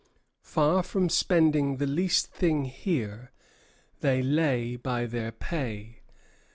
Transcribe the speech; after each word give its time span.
Far 0.41 0.81
from 0.81 1.09
spending 1.09 1.77
the 1.77 1.85
least 1.85 2.33
thing 2.33 2.65
here, 2.65 3.31
they 3.99 4.23
lay 4.23 4.75
by 4.75 5.05
their 5.05 5.31
pay. 5.31 5.99